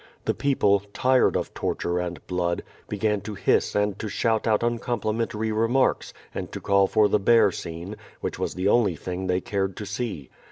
[0.25, 5.51] The people, tired of torture and blood, began to hisq and to shout out uncomplimentary
[5.51, 9.77] remarks and to call for the bear scene, which was the only thing they cared
[9.77, 10.31] to see.